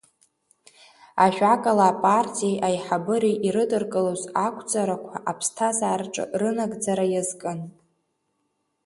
Ажәакала, 1.25 1.85
апартиеи 1.91 2.61
аиҳабыреи 2.67 3.41
ирыдыркылоз 3.47 4.21
ақәҵарақәа 4.45 5.15
аԥсҭазаараҿы 5.29 6.23
рынагӡара 6.39 7.05
иазкын. 7.09 7.59